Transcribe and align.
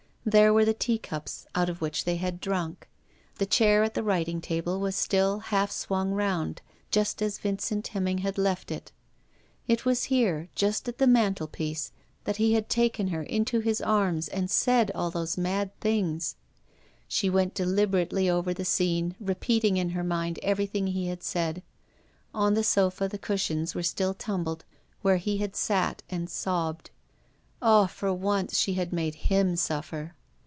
There 0.23 0.53
were 0.53 0.65
the 0.65 0.75
teacups 0.75 1.47
out 1.55 1.67
of 1.67 1.81
which 1.81 2.05
they 2.05 2.17
had 2.17 2.39
drunk; 2.39 2.87
the 3.39 3.45
chair 3.47 3.81
at 3.83 3.95
the 3.95 4.03
writing 4.03 4.39
table 4.39 4.79
was 4.79 4.95
still 4.95 5.39
half 5.39 5.71
swung 5.71 6.11
round, 6.11 6.61
just 6.91 7.23
as 7.23 7.39
Vincent 7.39 7.87
Hemming 7.87 8.19
had 8.19 8.37
left 8.37 8.69
it. 8.69 8.91
It 9.67 9.83
was 9.83 10.05
here, 10.05 10.47
just 10.53 10.87
at 10.87 10.99
the 10.99 11.07
mantelpiece, 11.07 11.91
that 12.25 12.37
he 12.37 12.53
had 12.53 12.69
taken 12.69 13.07
her 13.07 13.23
into 13.23 13.61
his 13.61 13.81
arms 13.81 14.27
and 14.27 14.49
said 14.51 14.91
all 14.93 15.09
those 15.09 15.39
mad 15.39 15.75
things. 15.79 16.35
She 17.07 17.27
went 17.27 17.55
deliberately 17.55 18.29
over 18.29 18.53
the 18.53 18.63
scene, 18.63 19.15
repeating 19.19 19.77
in 19.77 19.89
her 19.89 20.03
mind 20.03 20.37
every 20.43 20.67
thing 20.67 20.85
he 20.85 21.07
had 21.07 21.23
said. 21.23 21.63
On 22.31 22.53
the 22.53 22.63
sofa 22.63 23.07
the 23.07 23.17
cushions 23.17 23.73
were 23.73 23.81
still 23.81 24.13
tumbled 24.13 24.65
where 25.01 25.17
he 25.17 25.39
had 25.39 25.55
sat 25.55 26.03
and 26.11 26.29
sobbed. 26.29 26.91
Ah, 27.63 27.85
for 27.85 28.11
once, 28.11 28.57
she 28.57 28.73
had 28.73 28.91
made 28.91 29.13
him 29.13 29.55
suffer! 29.55 30.15